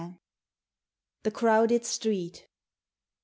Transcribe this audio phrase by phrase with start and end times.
[1.21, 2.47] THE CROWDED STREET.